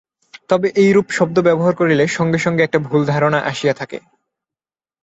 তবে 0.49 0.67
এইরূপ 0.75 1.07
শব্দ 1.11 1.35
ব্যবহার 1.47 1.73
করিলে 1.75 2.05
সঙ্গে 2.17 2.39
সঙ্গে 2.45 2.61
একটা 2.63 2.79
ভুল 2.87 3.01
ধারণা 3.05 3.39
আসিয়া 3.51 3.73
থাকে। 3.73 3.97